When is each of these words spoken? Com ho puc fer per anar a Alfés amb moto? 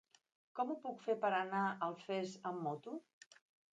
Com 0.59 0.69
ho 0.69 0.77
puc 0.85 1.03
fer 1.09 1.15
per 1.25 1.31
anar 1.41 1.61
a 1.67 1.77
Alfés 1.91 2.33
amb 2.53 2.67
moto? 2.69 2.97